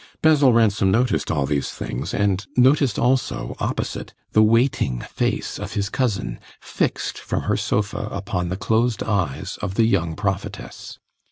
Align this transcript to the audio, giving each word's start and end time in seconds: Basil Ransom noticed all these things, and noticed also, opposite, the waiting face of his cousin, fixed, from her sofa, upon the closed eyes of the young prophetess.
Basil 0.23 0.51
Ransom 0.51 0.89
noticed 0.89 1.29
all 1.29 1.45
these 1.45 1.69
things, 1.69 2.11
and 2.11 2.47
noticed 2.57 2.97
also, 2.97 3.55
opposite, 3.59 4.15
the 4.31 4.41
waiting 4.41 5.01
face 5.01 5.59
of 5.59 5.73
his 5.73 5.89
cousin, 5.91 6.39
fixed, 6.59 7.19
from 7.19 7.43
her 7.43 7.55
sofa, 7.55 8.07
upon 8.09 8.49
the 8.49 8.57
closed 8.57 9.03
eyes 9.03 9.59
of 9.61 9.75
the 9.75 9.85
young 9.85 10.15
prophetess. 10.15 10.97